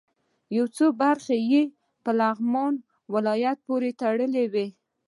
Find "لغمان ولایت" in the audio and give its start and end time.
2.19-3.57